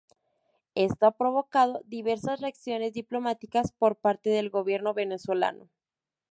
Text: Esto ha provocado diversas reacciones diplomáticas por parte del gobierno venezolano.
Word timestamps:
Esto 0.73 1.05
ha 1.05 1.11
provocado 1.15 1.83
diversas 1.85 2.41
reacciones 2.41 2.93
diplomáticas 2.93 3.71
por 3.71 3.97
parte 3.97 4.31
del 4.31 4.49
gobierno 4.49 4.95
venezolano. 4.95 5.69